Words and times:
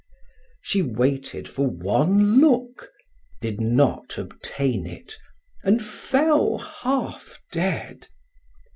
She 0.61 0.81
waited 0.81 1.47
for 1.47 1.67
one 1.67 2.39
look, 2.41 2.91
did 3.39 3.61
not 3.61 4.17
obtain 4.17 4.87
it, 4.87 5.15
and 5.63 5.79
fell, 5.85 6.57
half 6.57 7.39
dead. 7.51 8.07